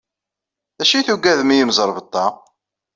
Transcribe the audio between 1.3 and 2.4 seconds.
i imẓerbeḍḍa?